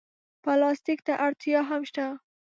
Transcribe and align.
پلاستيک 0.43 0.99
ته 1.07 1.13
اړتیا 1.25 1.59
هم 1.69 1.81
شته. 1.89 2.05